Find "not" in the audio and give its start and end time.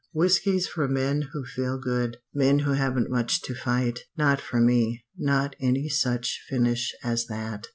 4.17-4.41, 5.15-5.55